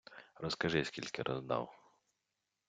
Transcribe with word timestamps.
-Розкажи, 0.39 0.85
скільки 0.85 1.21
роздав. 1.23 1.75